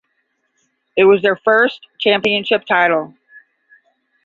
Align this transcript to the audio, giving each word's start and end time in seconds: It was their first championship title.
It 0.97 1.03
was 1.03 1.21
their 1.21 1.35
first 1.35 1.85
championship 1.99 2.65
title. 2.65 3.13